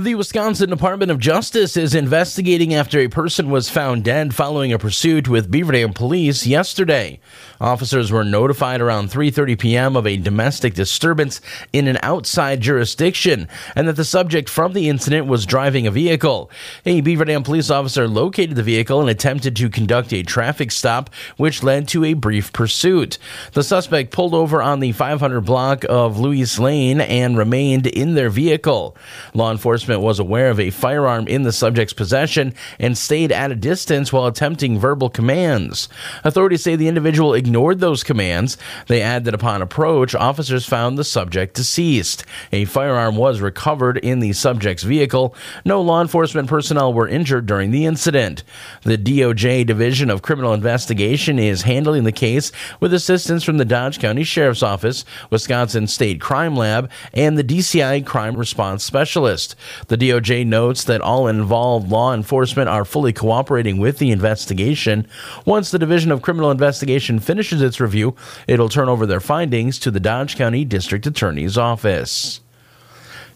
The 0.00 0.14
Wisconsin 0.14 0.70
Department 0.70 1.10
of 1.10 1.18
Justice 1.18 1.76
is 1.76 1.92
investigating 1.92 2.72
after 2.72 3.00
a 3.00 3.08
person 3.08 3.50
was 3.50 3.68
found 3.68 4.04
dead 4.04 4.32
following 4.32 4.72
a 4.72 4.78
pursuit 4.78 5.26
with 5.26 5.50
Beaver 5.50 5.72
Dam 5.72 5.92
police 5.92 6.46
yesterday. 6.46 7.18
Officers 7.60 8.12
were 8.12 8.22
notified 8.22 8.80
around 8.80 9.10
3:30 9.10 9.58
p.m. 9.58 9.96
of 9.96 10.06
a 10.06 10.16
domestic 10.16 10.74
disturbance 10.74 11.40
in 11.72 11.88
an 11.88 11.98
outside 12.04 12.60
jurisdiction 12.60 13.48
and 13.74 13.88
that 13.88 13.96
the 13.96 14.04
subject 14.04 14.48
from 14.48 14.72
the 14.72 14.88
incident 14.88 15.26
was 15.26 15.44
driving 15.44 15.84
a 15.88 15.90
vehicle. 15.90 16.48
A 16.86 17.00
Beaver 17.00 17.24
Dam 17.24 17.42
police 17.42 17.68
officer 17.68 18.06
located 18.06 18.54
the 18.54 18.62
vehicle 18.62 19.00
and 19.00 19.10
attempted 19.10 19.56
to 19.56 19.68
conduct 19.68 20.12
a 20.12 20.22
traffic 20.22 20.70
stop 20.70 21.10
which 21.38 21.64
led 21.64 21.88
to 21.88 22.04
a 22.04 22.14
brief 22.14 22.52
pursuit. 22.52 23.18
The 23.52 23.64
suspect 23.64 24.12
pulled 24.12 24.32
over 24.32 24.62
on 24.62 24.78
the 24.78 24.92
500 24.92 25.40
block 25.40 25.84
of 25.88 26.20
Louis 26.20 26.56
Lane 26.56 27.00
and 27.00 27.36
remained 27.36 27.88
in 27.88 28.14
their 28.14 28.30
vehicle. 28.30 28.96
Law 29.34 29.50
enforcement 29.50 29.87
was 29.96 30.18
aware 30.18 30.50
of 30.50 30.60
a 30.60 30.70
firearm 30.70 31.26
in 31.26 31.42
the 31.42 31.52
subject's 31.52 31.92
possession 31.92 32.54
and 32.78 32.96
stayed 32.96 33.32
at 33.32 33.50
a 33.50 33.56
distance 33.56 34.12
while 34.12 34.26
attempting 34.26 34.78
verbal 34.78 35.08
commands. 35.08 35.88
Authorities 36.24 36.62
say 36.62 36.76
the 36.76 36.88
individual 36.88 37.34
ignored 37.34 37.80
those 37.80 38.04
commands. 38.04 38.56
They 38.86 39.00
add 39.00 39.24
that 39.24 39.34
upon 39.34 39.62
approach, 39.62 40.14
officers 40.14 40.66
found 40.66 40.98
the 40.98 41.04
subject 41.04 41.54
deceased. 41.54 42.24
A 42.52 42.64
firearm 42.66 43.16
was 43.16 43.40
recovered 43.40 43.98
in 43.98 44.20
the 44.20 44.32
subject's 44.32 44.82
vehicle. 44.82 45.34
No 45.64 45.80
law 45.80 46.02
enforcement 46.02 46.48
personnel 46.48 46.92
were 46.92 47.08
injured 47.08 47.46
during 47.46 47.70
the 47.70 47.86
incident. 47.86 48.44
The 48.82 48.98
DOJ 48.98 49.66
Division 49.66 50.10
of 50.10 50.22
Criminal 50.22 50.52
Investigation 50.52 51.38
is 51.38 51.62
handling 51.62 52.04
the 52.04 52.12
case 52.12 52.52
with 52.80 52.92
assistance 52.92 53.44
from 53.44 53.58
the 53.58 53.64
Dodge 53.64 53.98
County 53.98 54.24
Sheriff's 54.24 54.62
Office, 54.62 55.04
Wisconsin 55.30 55.86
State 55.86 56.20
Crime 56.20 56.56
Lab, 56.56 56.90
and 57.12 57.38
the 57.38 57.44
DCI 57.44 58.04
Crime 58.04 58.36
Response 58.36 58.84
Specialist. 58.84 59.54
The 59.86 59.96
DOJ 59.96 60.46
notes 60.46 60.84
that 60.84 61.00
all 61.00 61.28
involved 61.28 61.90
law 61.90 62.12
enforcement 62.12 62.68
are 62.68 62.84
fully 62.84 63.12
cooperating 63.12 63.78
with 63.78 63.98
the 63.98 64.10
investigation. 64.10 65.06
Once 65.46 65.70
the 65.70 65.78
Division 65.78 66.10
of 66.10 66.22
Criminal 66.22 66.50
Investigation 66.50 67.20
finishes 67.20 67.62
its 67.62 67.80
review, 67.80 68.16
it'll 68.46 68.68
turn 68.68 68.88
over 68.88 69.06
their 69.06 69.20
findings 69.20 69.78
to 69.78 69.90
the 69.90 70.00
Dodge 70.00 70.36
County 70.36 70.64
District 70.64 71.06
Attorney's 71.06 71.56
Office. 71.56 72.40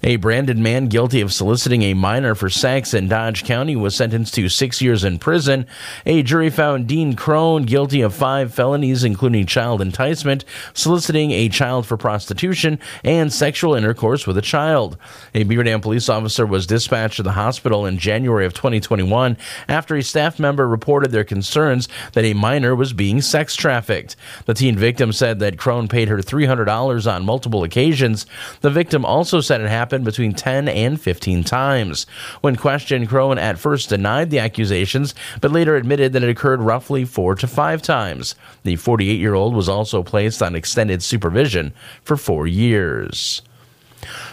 A 0.05 0.17
Brandon 0.17 0.61
man 0.61 0.86
guilty 0.86 1.20
of 1.20 1.33
soliciting 1.33 1.83
a 1.83 1.95
minor 1.95 2.34
for 2.34 2.50
sex 2.50 2.92
in 2.92 3.06
Dodge 3.06 3.45
County 3.45 3.77
was 3.77 3.95
sentenced 3.95 4.34
to 4.34 4.48
six 4.48 4.83
years 4.83 5.05
in 5.05 5.20
prison. 5.20 5.64
A 6.05 6.25
jury 6.25 6.50
found 6.50 6.89
Dean 6.89 7.14
Crone 7.14 7.62
guilty 7.62 8.00
of 8.00 8.12
five 8.12 8.53
felonies, 8.53 9.05
including 9.05 9.47
child 9.47 9.80
enticement, 9.80 10.45
soliciting 10.75 11.30
a 11.30 11.48
child 11.48 11.86
for 11.86 11.97
prostitution, 11.97 12.80
and 13.05 13.33
sexual 13.33 13.77
intercourse 13.77 14.27
with 14.27 14.36
a 14.36 14.42
child. 14.42 14.97
A 15.36 15.45
Beaver 15.45 15.62
Dam 15.62 15.80
police 15.80 16.08
officer 16.08 16.47
was 16.47 16.67
dispatched 16.67 17.19
to 17.19 17.23
the 17.23 17.33
hospital 17.33 17.86
in 17.86 17.97
January 17.97 18.45
of 18.45 18.55
2021 18.55 19.36
after 19.69 19.95
a 19.95 20.03
staff 20.03 20.41
member 20.41 20.67
reported 20.67 21.12
their 21.12 21.23
concerns 21.23 21.89
that 22.14 22.25
a 22.25 22.34
minor 22.34 22.75
was 22.75 22.92
being 22.92 23.20
sex 23.20 23.55
trafficked. 23.55 24.17
The 24.47 24.55
teen 24.55 24.77
victim 24.77 25.12
said 25.12 25.39
that 25.39 25.58
Crone 25.58 25.86
paid 25.86 26.08
her 26.08 26.19
$300 26.19 27.14
on 27.14 27.25
multiple 27.25 27.62
occasions. 27.62 28.27
The 28.62 28.70
victim 28.70 29.05
also 29.05 29.41
said 29.41 29.61
it 29.61 29.69
happened 29.69 29.92
happened 29.93 30.05
between 30.07 30.33
10 30.33 30.69
and 30.69 30.98
15 30.98 31.45
times. 31.45 32.07
When 32.41 32.57
questioned, 32.57 33.11
Crone 33.11 33.37
at 33.37 33.59
first 33.59 33.91
denied 33.91 34.31
the 34.31 34.39
accusations, 34.39 35.15
but 35.43 35.53
later 35.53 35.77
admitted 35.77 36.15
that 36.15 36.23
it 36.23 36.31
occurred 36.31 36.62
roughly 36.62 37.05
four 37.05 37.35
to 37.35 37.47
five 37.47 37.83
times. 37.83 38.35
The 38.63 38.77
48 38.77 39.20
year 39.20 39.35
old 39.35 39.55
was 39.55 39.69
also 39.69 40.03
placed 40.03 40.43
on 40.43 40.55
extended 40.55 41.03
supervision 41.03 41.75
for 42.05 42.17
four 42.17 42.47
years. 42.47 43.43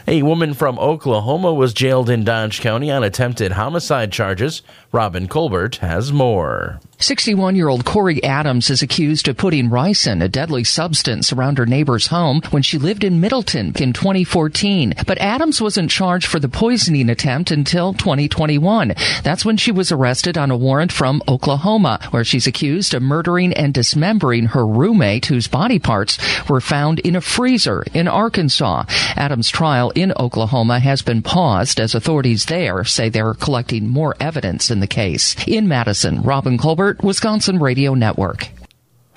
A 0.10 0.24
woman 0.24 0.56
from 0.56 0.80
Oklahoma 0.80 1.54
was 1.54 1.72
jailed 1.72 2.10
in 2.10 2.24
Dodge 2.24 2.62
County 2.62 2.90
on 2.90 3.04
attempted 3.04 3.52
homicide 3.52 4.12
charges. 4.12 4.64
Robin 4.92 5.28
Colbert 5.28 5.76
has 5.76 6.12
more. 6.12 6.80
61 7.02 7.56
year 7.56 7.70
old 7.70 7.86
Corey 7.86 8.22
Adams 8.24 8.70
is 8.70 8.82
accused 8.82 9.28
of 9.28 9.38
putting 9.38 9.70
ricin, 9.70 10.22
a 10.22 10.28
deadly 10.28 10.66
substance, 10.66 11.31
around 11.31 11.58
her 11.58 11.66
neighbor's 11.66 12.08
home 12.08 12.42
when 12.50 12.62
she 12.62 12.78
lived 12.78 13.06
in 13.06 13.22
Middleton 13.22 13.68
in 13.80 13.94
2014. 13.94 14.96
But 15.08 15.19
Adams 15.19 15.62
wasn't 15.62 15.92
charged 15.92 16.28
for 16.28 16.40
the 16.40 16.50
poisoning 16.50 17.09
attempt 17.09 17.52
until 17.52 17.94
2021. 17.94 18.96
That's 19.24 19.46
when 19.46 19.56
she 19.56 19.72
was 19.72 19.94
arrested 19.94 20.38
on 20.38 20.52
a 20.52 20.58
warrant 20.58 20.92
from 20.92 21.22
Oklahoma, 21.28 22.00
where 22.09 22.25
she's 22.25 22.48
accused 22.48 22.94
of 22.94 23.02
murdering 23.02 23.53
and 23.53 23.74
dismembering 23.74 24.48
her 24.48 24.66
roommate, 24.66 25.28
whose 25.28 25.48
body 25.48 25.80
parts 25.80 26.18
were 26.50 26.59
found 26.59 27.00
in 27.00 27.16
a 27.16 27.22
freezer 27.22 27.84
in 27.94 28.09
Arkansas. 28.09 28.84
Adams' 29.16 29.50
trial 29.50 29.92
in 30.02 30.14
Oklahoma 30.14 30.80
has 30.80 31.02
been 31.02 31.22
paused 31.22 31.80
as 31.80 31.94
authorities 31.94 32.46
there 32.46 32.84
say 32.84 33.10
they're 33.10 33.34
collecting 33.34 33.88
more 33.88 34.16
evidence 34.20 34.72
in 34.72 34.80
the 34.80 34.88
case. 34.88 35.36
In 35.48 35.68
Madison, 35.68 36.22
Robin 36.22 36.58
Colbert, 36.58 37.04
Wisconsin 37.04 37.60
Radio 37.60 37.94
Network. 37.94 38.50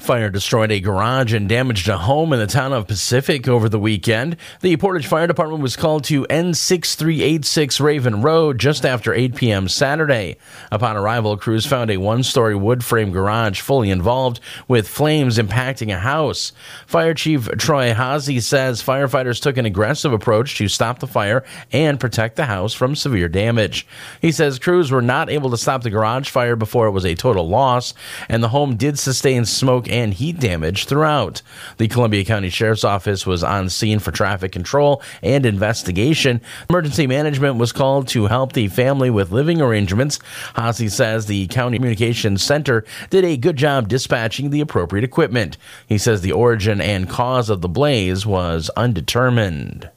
Fire 0.02 0.30
destroyed 0.30 0.72
a 0.72 0.80
garage 0.80 1.32
and 1.32 1.48
damaged 1.48 1.88
a 1.88 1.96
home 1.96 2.32
in 2.32 2.40
the 2.40 2.46
town 2.48 2.72
of 2.72 2.88
Pacific 2.88 3.46
over 3.46 3.68
the 3.68 3.78
weekend. 3.78 4.36
The 4.60 4.76
Portage 4.76 5.06
Fire 5.06 5.28
Department 5.28 5.62
was 5.62 5.76
called 5.76 6.02
to 6.04 6.24
N6386 6.24 7.78
Raven 7.78 8.20
Road 8.20 8.58
just 8.58 8.84
after 8.84 9.14
8 9.14 9.36
p.m. 9.36 9.68
Saturday. 9.68 10.38
Upon 10.72 10.96
arrival, 10.96 11.36
crews 11.36 11.66
found 11.66 11.88
a 11.88 11.98
one 11.98 12.24
story 12.24 12.56
wood 12.56 12.84
frame 12.84 13.12
garage 13.12 13.60
fully 13.60 13.90
involved 13.90 14.40
with 14.66 14.88
flames 14.88 15.38
impacting 15.38 15.94
a 15.94 16.00
house. 16.00 16.52
Fire 16.84 17.14
Chief 17.14 17.48
Troy 17.56 17.94
Hazy 17.94 18.40
says 18.40 18.82
firefighters 18.82 19.40
took 19.40 19.56
an 19.56 19.66
aggressive 19.66 20.12
approach 20.12 20.58
to 20.58 20.66
stop 20.66 20.98
the 20.98 21.06
fire 21.06 21.44
and 21.70 22.00
protect 22.00 22.34
the 22.34 22.46
house 22.46 22.74
from 22.74 22.96
severe 22.96 23.28
damage. 23.28 23.86
He 24.20 24.32
says 24.32 24.58
crews 24.58 24.90
were 24.90 25.00
not 25.00 25.30
able 25.30 25.50
to 25.50 25.56
stop 25.56 25.84
the 25.84 25.90
garage 25.90 26.28
fire 26.28 26.56
before 26.56 26.88
it 26.88 26.92
was 26.92 27.06
a 27.06 27.14
total 27.14 27.48
loss, 27.48 27.94
and 28.28 28.42
the 28.42 28.48
home 28.48 28.74
did 28.74 28.98
sustain 28.98 29.44
smoke 29.44 29.91
and 29.92 30.14
heat 30.14 30.40
damage 30.40 30.86
throughout. 30.86 31.42
The 31.76 31.86
Columbia 31.86 32.24
County 32.24 32.48
Sheriff's 32.48 32.82
Office 32.82 33.26
was 33.26 33.44
on 33.44 33.68
scene 33.68 34.00
for 34.00 34.10
traffic 34.10 34.50
control 34.50 35.02
and 35.22 35.46
investigation. 35.46 36.40
Emergency 36.68 37.06
management 37.06 37.56
was 37.56 37.70
called 37.70 38.08
to 38.08 38.26
help 38.26 38.54
the 38.54 38.68
family 38.68 39.10
with 39.10 39.30
living 39.30 39.60
arrangements. 39.60 40.18
Hazy 40.56 40.88
says 40.88 41.26
the 41.26 41.46
County 41.46 41.76
Communications 41.76 42.42
Center 42.42 42.84
did 43.10 43.24
a 43.24 43.36
good 43.36 43.56
job 43.56 43.88
dispatching 43.88 44.50
the 44.50 44.60
appropriate 44.60 45.04
equipment. 45.04 45.56
He 45.86 45.98
says 45.98 46.22
the 46.22 46.32
origin 46.32 46.80
and 46.80 47.08
cause 47.08 47.50
of 47.50 47.60
the 47.60 47.68
blaze 47.68 48.26
was 48.26 48.70
undetermined. 48.76 49.91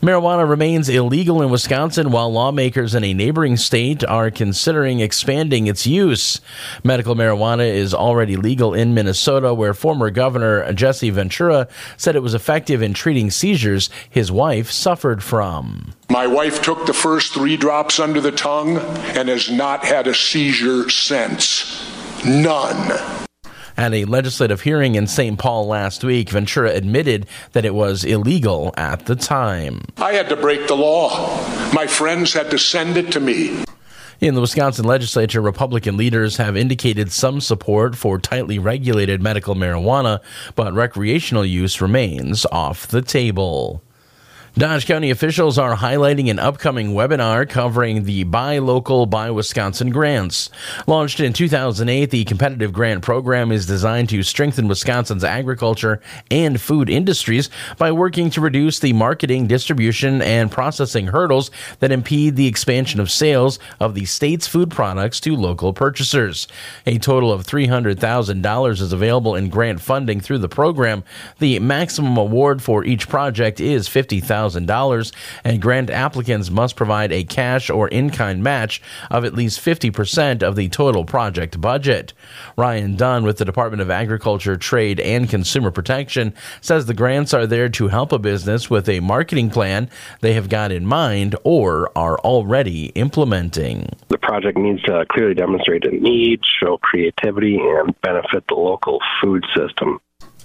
Marijuana 0.00 0.48
remains 0.48 0.88
illegal 0.88 1.42
in 1.42 1.50
Wisconsin 1.50 2.10
while 2.10 2.32
lawmakers 2.32 2.94
in 2.94 3.04
a 3.04 3.14
neighboring 3.14 3.56
state 3.56 4.04
are 4.04 4.30
considering 4.30 5.00
expanding 5.00 5.66
its 5.66 5.86
use. 5.86 6.40
Medical 6.84 7.14
marijuana 7.14 7.68
is 7.68 7.92
already 7.92 8.36
legal 8.36 8.74
in 8.74 8.94
Minnesota, 8.94 9.52
where 9.52 9.74
former 9.74 10.10
Governor 10.10 10.72
Jesse 10.72 11.10
Ventura 11.10 11.68
said 11.96 12.16
it 12.16 12.22
was 12.22 12.34
effective 12.34 12.82
in 12.82 12.94
treating 12.94 13.30
seizures 13.30 13.90
his 14.08 14.32
wife 14.32 14.70
suffered 14.70 15.22
from. 15.22 15.92
My 16.08 16.26
wife 16.26 16.62
took 16.62 16.86
the 16.86 16.92
first 16.92 17.34
three 17.34 17.56
drops 17.56 18.00
under 18.00 18.20
the 18.20 18.32
tongue 18.32 18.78
and 18.78 19.28
has 19.28 19.50
not 19.50 19.84
had 19.84 20.06
a 20.06 20.14
seizure 20.14 20.88
since. 20.88 21.86
None. 22.24 23.19
At 23.76 23.94
a 23.94 24.04
legislative 24.04 24.62
hearing 24.62 24.94
in 24.94 25.06
St. 25.06 25.38
Paul 25.38 25.66
last 25.66 26.04
week, 26.04 26.30
Ventura 26.30 26.72
admitted 26.72 27.26
that 27.52 27.64
it 27.64 27.74
was 27.74 28.04
illegal 28.04 28.74
at 28.76 29.06
the 29.06 29.16
time. 29.16 29.82
I 29.96 30.12
had 30.12 30.28
to 30.28 30.36
break 30.36 30.66
the 30.66 30.76
law. 30.76 31.10
My 31.72 31.86
friends 31.86 32.32
had 32.32 32.50
to 32.50 32.58
send 32.58 32.96
it 32.96 33.12
to 33.12 33.20
me. 33.20 33.64
In 34.20 34.34
the 34.34 34.42
Wisconsin 34.42 34.84
legislature, 34.84 35.40
Republican 35.40 35.96
leaders 35.96 36.36
have 36.36 36.54
indicated 36.54 37.10
some 37.10 37.40
support 37.40 37.96
for 37.96 38.18
tightly 38.18 38.58
regulated 38.58 39.22
medical 39.22 39.54
marijuana, 39.54 40.20
but 40.54 40.74
recreational 40.74 41.46
use 41.46 41.80
remains 41.80 42.44
off 42.52 42.86
the 42.86 43.00
table. 43.00 43.82
Dodge 44.58 44.84
County 44.84 45.10
officials 45.10 45.58
are 45.58 45.76
highlighting 45.76 46.28
an 46.28 46.40
upcoming 46.40 46.88
webinar 46.88 47.48
covering 47.48 48.02
the 48.02 48.24
Buy 48.24 48.58
Local, 48.58 49.06
Buy 49.06 49.30
Wisconsin 49.30 49.90
grants. 49.90 50.50
Launched 50.88 51.20
in 51.20 51.32
2008, 51.32 52.10
the 52.10 52.24
competitive 52.24 52.72
grant 52.72 53.02
program 53.02 53.52
is 53.52 53.64
designed 53.64 54.08
to 54.08 54.24
strengthen 54.24 54.66
Wisconsin's 54.66 55.22
agriculture 55.22 56.00
and 56.32 56.60
food 56.60 56.90
industries 56.90 57.48
by 57.78 57.92
working 57.92 58.28
to 58.30 58.40
reduce 58.40 58.80
the 58.80 58.92
marketing, 58.92 59.46
distribution, 59.46 60.20
and 60.20 60.50
processing 60.50 61.06
hurdles 61.06 61.52
that 61.78 61.92
impede 61.92 62.34
the 62.34 62.48
expansion 62.48 62.98
of 62.98 63.08
sales 63.08 63.60
of 63.78 63.94
the 63.94 64.04
state's 64.04 64.48
food 64.48 64.68
products 64.68 65.20
to 65.20 65.36
local 65.36 65.72
purchasers. 65.72 66.48
A 66.86 66.98
total 66.98 67.30
of 67.32 67.46
$300,000 67.46 68.70
is 68.72 68.92
available 68.92 69.36
in 69.36 69.48
grant 69.48 69.80
funding 69.80 70.20
through 70.20 70.38
the 70.38 70.48
program. 70.48 71.04
The 71.38 71.60
maximum 71.60 72.16
award 72.16 72.62
for 72.62 72.84
each 72.84 73.08
project 73.08 73.60
is 73.60 73.88
$50,000. 73.88 74.39
$100,000, 74.40 75.12
and 75.44 75.62
grant 75.62 75.90
applicants 75.90 76.50
must 76.50 76.76
provide 76.76 77.12
a 77.12 77.24
cash 77.24 77.70
or 77.70 77.88
in 77.88 78.10
kind 78.10 78.42
match 78.42 78.82
of 79.10 79.24
at 79.24 79.34
least 79.34 79.60
50% 79.60 80.42
of 80.42 80.56
the 80.56 80.68
total 80.68 81.04
project 81.04 81.60
budget. 81.60 82.12
Ryan 82.56 82.96
Dunn 82.96 83.24
with 83.24 83.38
the 83.38 83.44
Department 83.44 83.82
of 83.82 83.90
Agriculture, 83.90 84.56
Trade, 84.56 85.00
and 85.00 85.28
Consumer 85.28 85.70
Protection 85.70 86.34
says 86.60 86.86
the 86.86 86.94
grants 86.94 87.34
are 87.34 87.46
there 87.46 87.68
to 87.70 87.88
help 87.88 88.12
a 88.12 88.18
business 88.18 88.70
with 88.70 88.88
a 88.88 89.00
marketing 89.00 89.50
plan 89.50 89.88
they 90.20 90.34
have 90.34 90.48
got 90.48 90.72
in 90.72 90.86
mind 90.86 91.36
or 91.44 91.90
are 91.96 92.18
already 92.20 92.86
implementing. 92.94 93.88
The 94.08 94.18
project 94.18 94.58
needs 94.58 94.82
to 94.82 95.04
clearly 95.10 95.34
demonstrate 95.34 95.84
a 95.84 95.90
need, 95.90 96.40
show 96.60 96.78
creativity, 96.78 97.58
and 97.58 97.98
benefit 98.00 98.44
the 98.48 98.54
local 98.54 99.00
food 99.20 99.44
system. 99.56 100.00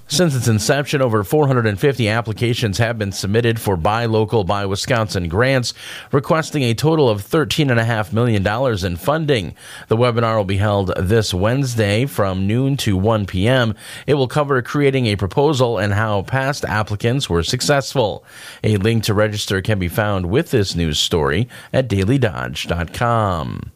Since 0.08 0.36
its 0.36 0.48
inception, 0.48 1.02
over 1.02 1.24
450 1.24 2.08
applications 2.10 2.78
have 2.78 2.98
been 2.98 3.12
submitted 3.12 3.60
for 3.60 3.76
Buy 3.76 4.06
Local, 4.06 4.44
Buy 4.44 4.66
Wisconsin 4.68 5.28
grants, 5.28 5.74
requesting 6.12 6.62
a 6.62 6.76
total 6.76 7.10
of 7.10 7.24
$13.5 7.24 8.14
million 8.14 8.46
in 8.86 8.98
funding. 8.98 9.56
The 9.88 9.98
webinar 9.98 10.38
will 10.38 10.46
be 10.46 10.58
held 10.58 10.94
this 10.96 11.34
Wednesday 11.34 12.06
from 12.06 12.46
noon 12.46 12.78
to 12.78 12.96
1 12.96 13.26
p.m. 13.26 13.74
It 14.06 14.14
will 14.14 14.28
cover 14.28 14.62
creating 14.62 15.08
a 15.08 15.16
proposal 15.16 15.80
and 15.80 15.94
how 15.94 16.22
past 16.22 16.64
applicants 16.66 17.28
were 17.28 17.44
successful. 17.44 18.24
A 18.64 18.78
link 18.78 19.04
to 19.06 19.14
register 19.16 19.60
can 19.62 19.80
be 19.80 19.88
found 19.88 20.28
with 20.28 20.52
this 20.52 20.76
news 20.76 21.00
story 21.00 21.50
at 21.74 21.90
dailydodge.com. 21.90 23.72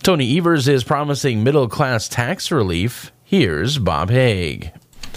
Tony 0.00 0.38
Evers 0.38 0.68
is 0.68 0.84
promising 0.84 1.42
middle 1.42 1.68
class 1.68 2.08
tax 2.08 2.52
relief. 2.52 3.10
Here's 3.24 3.78
Bob 3.78 4.10
Hague. 4.10 4.70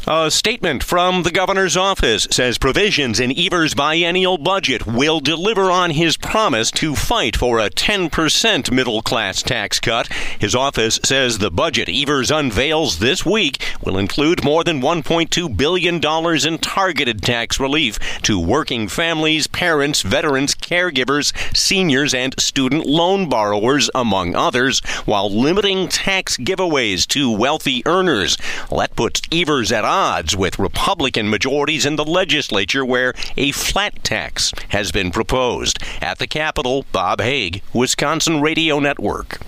A 0.10 0.32
statement 0.32 0.84
from 0.86 1.24
the 1.24 1.32
governor's 1.32 1.76
office 1.76 2.30
says 2.32 2.58
provisions 2.58 3.20
in 3.20 3.38
Evers' 3.38 3.74
biennial 3.74 4.38
budget 4.38 4.88
will 4.88 5.20
deliver 5.20 5.70
on 5.70 5.90
his 5.90 6.16
promise 6.16 6.72
to 6.72 6.96
fight 6.96 7.36
for 7.36 7.60
a 7.60 7.70
10% 7.70 8.72
middle 8.72 9.02
class 9.02 9.44
tax 9.44 9.82
cut. 9.82 10.08
His 10.40 10.56
office 10.56 10.98
says 11.04 11.40
the 11.40 11.52
budget 11.52 11.90
Evers 11.90 12.32
unveils 12.32 13.00
this 13.00 13.26
week 13.26 13.62
will 13.84 13.98
include 13.98 14.46
more 14.46 14.64
than 14.64 14.80
$1.2 14.80 15.58
billion 15.58 15.96
in 15.96 16.60
targeted 16.60 17.22
tax 17.22 17.60
relief 17.60 18.00
to 18.22 18.40
working 18.40 18.88
families, 18.88 19.48
parents, 19.48 20.04
veterans, 20.04 20.56
caregivers, 20.56 21.34
seniors, 21.54 22.14
and 22.14 22.34
student 22.40 22.86
loan 22.86 23.28
borrowers, 23.28 23.90
among 23.94 24.36
others, 24.36 24.80
while 25.04 25.30
limiting 25.30 25.90
tax 25.90 26.38
giveaways 26.38 27.06
to 27.08 27.30
wealthy 27.30 27.84
earners. 27.86 28.38
Well, 28.72 28.80
that 28.80 28.96
puts 28.96 29.22
Evers 29.34 29.70
at 29.74 29.84
odds 29.84 29.97
with 30.36 30.60
Republican 30.60 31.28
majorities 31.28 31.84
in 31.84 31.96
the 31.96 32.06
legislature 32.06 32.86
where 32.86 33.16
a 33.36 33.52
flat 33.52 34.04
tax 34.04 34.52
has 34.70 34.92
been 34.92 35.10
proposed. 35.10 35.80
At 36.02 36.20
the 36.20 36.28
Capitol, 36.28 36.86
Bob 36.92 37.20
Hague, 37.20 37.64
Wisconsin 37.74 38.40
Radio 38.40 38.80
Network. 38.80 39.40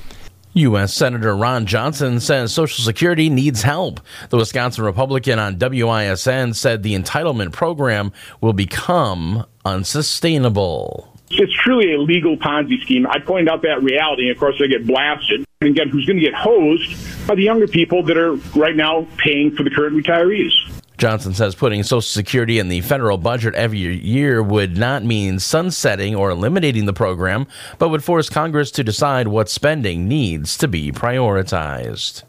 U.S. 0.53 0.91
Senator 0.91 1.35
Ron 1.35 1.67
Johnson 1.67 2.19
says 2.19 2.51
Social 2.51 2.83
Security 2.83 3.29
needs 3.29 3.61
help. 3.61 4.01
The 4.29 4.37
Wisconsin 4.37 4.85
Republican 4.85 5.37
on 5.37 5.59
WISN 5.59 6.55
said 6.55 6.81
the 6.81 6.97
entitlement 6.97 7.51
program 7.51 8.11
will 8.41 8.53
become 8.53 9.45
unsustainable. 9.63 11.18
It's 11.31 11.53
truly 11.53 11.93
a 11.93 11.99
legal 11.99 12.37
Ponzi 12.37 12.81
scheme. 12.81 13.05
I 13.07 13.19
point 13.19 13.49
out 13.49 13.61
that 13.61 13.83
reality, 13.83 14.23
and 14.23 14.31
of 14.31 14.39
course, 14.39 14.55
they 14.59 14.67
get 14.67 14.87
blasted. 14.87 15.45
And 15.61 15.69
again, 15.69 15.89
who's 15.89 16.05
going 16.05 16.17
to 16.17 16.25
get 16.25 16.33
hosed 16.33 17.27
by 17.27 17.35
the 17.35 17.43
younger 17.43 17.67
people 17.67 18.03
that 18.03 18.17
are 18.17 18.33
right 18.57 18.75
now 18.75 19.07
paying 19.17 19.51
for 19.55 19.63
the 19.63 19.69
current 19.69 19.95
retirees? 19.95 20.51
Johnson 20.97 21.33
says 21.33 21.55
putting 21.55 21.83
Social 21.83 22.01
Security 22.01 22.59
in 22.59 22.67
the 22.67 22.81
federal 22.81 23.17
budget 23.17 23.55
every 23.55 23.79
year 23.79 24.43
would 24.43 24.77
not 24.77 25.05
mean 25.05 25.39
sunsetting 25.39 26.13
or 26.13 26.29
eliminating 26.29 26.85
the 26.85 26.93
program, 26.93 27.47
but 27.77 27.87
would 27.87 28.03
force 28.03 28.29
Congress 28.29 28.69
to 28.71 28.83
decide 28.83 29.29
what 29.29 29.49
spending 29.49 30.09
needs 30.09 30.57
to 30.57 30.67
be 30.67 30.91
prioritized. 30.91 32.23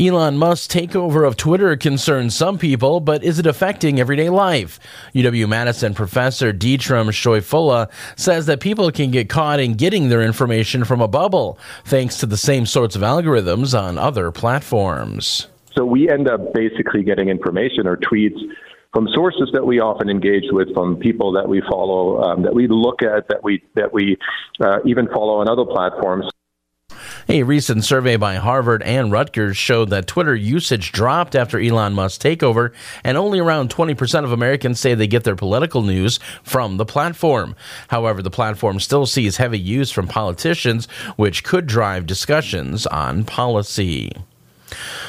Elon 0.00 0.38
Musk's 0.38 0.72
takeover 0.72 1.26
of 1.26 1.36
Twitter 1.36 1.76
concerns 1.76 2.32
some 2.32 2.56
people, 2.56 3.00
but 3.00 3.24
is 3.24 3.40
it 3.40 3.46
affecting 3.46 3.98
everyday 3.98 4.28
life? 4.30 4.78
UW 5.12 5.48
Madison 5.48 5.92
professor 5.92 6.52
Dietram 6.52 7.08
Scheufele 7.08 7.90
says 8.14 8.46
that 8.46 8.60
people 8.60 8.92
can 8.92 9.10
get 9.10 9.28
caught 9.28 9.58
in 9.58 9.74
getting 9.74 10.08
their 10.08 10.22
information 10.22 10.84
from 10.84 11.00
a 11.00 11.08
bubble, 11.08 11.58
thanks 11.84 12.18
to 12.18 12.26
the 12.26 12.36
same 12.36 12.64
sorts 12.64 12.94
of 12.94 13.02
algorithms 13.02 13.76
on 13.76 13.98
other 13.98 14.30
platforms. 14.30 15.48
So 15.76 15.84
we 15.84 16.08
end 16.08 16.28
up 16.28 16.54
basically 16.54 17.02
getting 17.02 17.28
information 17.28 17.88
or 17.88 17.96
tweets 17.96 18.38
from 18.94 19.08
sources 19.12 19.50
that 19.52 19.66
we 19.66 19.80
often 19.80 20.08
engage 20.08 20.44
with, 20.52 20.72
from 20.74 20.96
people 20.96 21.32
that 21.32 21.48
we 21.48 21.60
follow, 21.68 22.22
um, 22.22 22.42
that 22.42 22.54
we 22.54 22.68
look 22.68 23.02
at, 23.02 23.26
that 23.30 23.42
we 23.42 23.64
that 23.74 23.92
we 23.92 24.16
uh, 24.60 24.78
even 24.86 25.08
follow 25.08 25.40
on 25.40 25.48
other 25.48 25.64
platforms. 25.64 26.30
A 27.30 27.42
recent 27.42 27.84
survey 27.84 28.16
by 28.16 28.36
Harvard 28.36 28.82
and 28.84 29.12
Rutgers 29.12 29.54
showed 29.54 29.90
that 29.90 30.06
Twitter 30.06 30.34
usage 30.34 30.92
dropped 30.92 31.36
after 31.36 31.60
Elon 31.60 31.92
Musk's 31.92 32.24
takeover, 32.24 32.72
and 33.04 33.18
only 33.18 33.38
around 33.38 33.68
20% 33.68 34.24
of 34.24 34.32
Americans 34.32 34.80
say 34.80 34.94
they 34.94 35.06
get 35.06 35.24
their 35.24 35.36
political 35.36 35.82
news 35.82 36.18
from 36.42 36.78
the 36.78 36.86
platform. 36.86 37.54
However, 37.88 38.22
the 38.22 38.30
platform 38.30 38.80
still 38.80 39.04
sees 39.04 39.36
heavy 39.36 39.58
use 39.58 39.90
from 39.90 40.08
politicians, 40.08 40.88
which 41.16 41.44
could 41.44 41.66
drive 41.66 42.06
discussions 42.06 42.86
on 42.86 43.24
policy. 43.24 44.10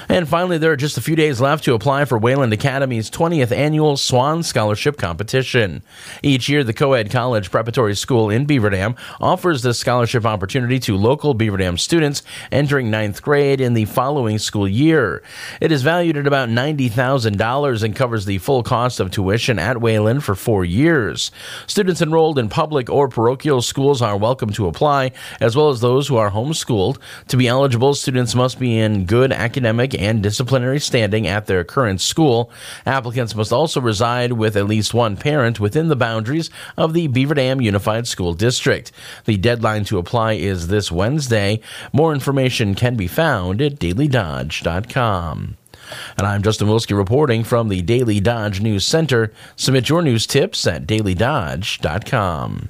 And 0.07 0.27
finally, 0.27 0.57
there 0.57 0.71
are 0.71 0.77
just 0.77 0.97
a 0.97 1.01
few 1.01 1.15
days 1.15 1.39
left 1.39 1.63
to 1.65 1.73
apply 1.73 2.05
for 2.05 2.17
Wayland 2.17 2.51
Academy's 2.51 3.11
20th 3.11 3.51
annual 3.51 3.97
Swan 3.97 4.41
Scholarship 4.43 4.97
Competition. 4.97 5.83
Each 6.23 6.49
year, 6.49 6.63
the 6.63 6.73
Coed 6.73 7.11
College 7.11 7.51
Preparatory 7.51 7.95
School 7.95 8.29
in 8.29 8.45
Beaver 8.45 8.71
Dam 8.71 8.95
offers 9.21 9.61
this 9.61 9.77
scholarship 9.77 10.25
opportunity 10.25 10.79
to 10.79 10.97
local 10.97 11.33
Beaver 11.33 11.57
Dam 11.57 11.77
students 11.77 12.23
entering 12.51 12.89
ninth 12.89 13.21
grade 13.21 13.61
in 13.61 13.73
the 13.73 13.85
following 13.85 14.39
school 14.39 14.67
year. 14.67 15.21
It 15.61 15.71
is 15.71 15.83
valued 15.83 16.17
at 16.17 16.27
about 16.27 16.49
$90,000 16.49 17.83
and 17.83 17.95
covers 17.95 18.25
the 18.25 18.37
full 18.39 18.63
cost 18.63 18.99
of 18.99 19.11
tuition 19.11 19.59
at 19.59 19.81
Wayland 19.81 20.23
for 20.23 20.35
four 20.35 20.65
years. 20.65 21.31
Students 21.67 22.01
enrolled 22.01 22.39
in 22.39 22.49
public 22.49 22.89
or 22.89 23.07
parochial 23.09 23.61
schools 23.61 24.01
are 24.01 24.17
welcome 24.17 24.49
to 24.51 24.67
apply, 24.67 25.11
as 25.39 25.55
well 25.55 25.69
as 25.69 25.81
those 25.81 26.07
who 26.07 26.17
are 26.17 26.31
homeschooled. 26.31 26.97
To 27.27 27.37
be 27.37 27.47
eligible, 27.47 27.93
students 27.93 28.35
must 28.35 28.59
be 28.59 28.77
in 28.77 29.05
good 29.05 29.31
academic 29.49 29.99
and 29.99 30.21
disciplinary 30.21 30.79
standing 30.79 31.25
at 31.25 31.47
their 31.47 31.63
current 31.63 31.99
school. 31.99 32.51
Applicants 32.85 33.33
must 33.33 33.51
also 33.51 33.81
reside 33.81 34.33
with 34.33 34.55
at 34.55 34.67
least 34.67 34.93
one 34.93 35.17
parent 35.17 35.59
within 35.59 35.87
the 35.87 35.95
boundaries 35.95 36.51
of 36.77 36.93
the 36.93 37.07
Beaver 37.07 37.33
Dam 37.33 37.59
Unified 37.59 38.05
School 38.05 38.35
District. 38.35 38.91
The 39.25 39.37
deadline 39.37 39.85
to 39.85 39.97
apply 39.97 40.33
is 40.33 40.67
this 40.67 40.91
Wednesday. 40.91 41.61
More 41.91 42.13
information 42.13 42.75
can 42.75 42.95
be 42.95 43.07
found 43.07 43.59
at 43.59 43.79
dailydodge.com. 43.79 45.57
And 46.15 46.27
I'm 46.27 46.43
Justin 46.43 46.67
Wilski 46.67 46.95
reporting 46.95 47.43
from 47.43 47.69
the 47.69 47.81
Daily 47.81 48.19
Dodge 48.19 48.61
News 48.61 48.85
Center. 48.85 49.33
Submit 49.55 49.89
your 49.89 50.03
news 50.03 50.27
tips 50.27 50.67
at 50.67 50.85
dailydodge.com. 50.85 52.69